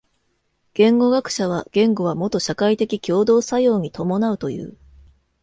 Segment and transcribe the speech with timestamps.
[0.73, 4.75] 言語学者は言語はもと社会的共同作用に伴うという。